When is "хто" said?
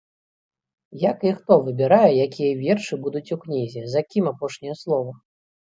1.41-1.53